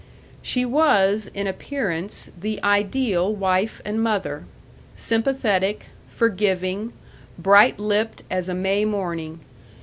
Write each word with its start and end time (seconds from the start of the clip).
She 0.41 0.65
was, 0.65 1.29
in 1.35 1.45
appearance, 1.45 2.31
the 2.35 2.59
ideal 2.63 3.35
wife 3.35 3.81
and 3.85 4.01
mother 4.01 4.45
sympathetic, 4.95 5.89
forgiving, 6.09 6.93
bright 7.37 7.77
lipped 7.77 8.23
as 8.27 8.49
a 8.49 8.55
May 8.55 8.83
morning. 8.83 9.41